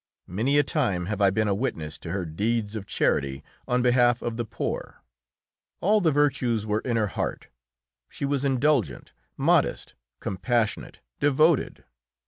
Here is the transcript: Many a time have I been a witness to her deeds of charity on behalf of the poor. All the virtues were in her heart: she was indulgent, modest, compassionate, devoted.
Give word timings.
Many 0.25 0.57
a 0.57 0.63
time 0.63 1.05
have 1.05 1.21
I 1.21 1.29
been 1.29 1.47
a 1.47 1.53
witness 1.53 1.99
to 1.99 2.09
her 2.09 2.25
deeds 2.25 2.75
of 2.75 2.87
charity 2.87 3.43
on 3.67 3.83
behalf 3.83 4.23
of 4.23 4.35
the 4.35 4.45
poor. 4.45 5.03
All 5.79 6.01
the 6.01 6.09
virtues 6.11 6.65
were 6.65 6.79
in 6.79 6.97
her 6.97 7.05
heart: 7.09 7.49
she 8.09 8.25
was 8.25 8.43
indulgent, 8.43 9.13
modest, 9.37 9.93
compassionate, 10.19 11.01
devoted. 11.19 11.83